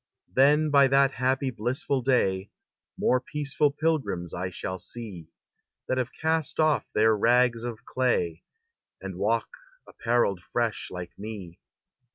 [0.33, 2.49] Then by that happy, blissful day,
[2.97, 5.27] More peaceful pilgrims I shall see,
[5.87, 8.41] That have cast off their rags of clay,
[8.99, 9.47] And walk
[9.87, 11.59] apparelled fresh like me.